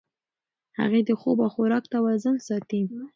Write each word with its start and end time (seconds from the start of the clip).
هغې 0.79 1.01
د 1.05 1.09
خوب 1.19 1.37
او 1.45 1.49
خوراک 1.55 1.83
توازن 1.93 2.35
ساتي. 2.47 2.81